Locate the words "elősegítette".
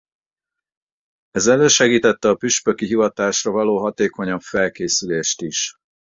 1.47-2.29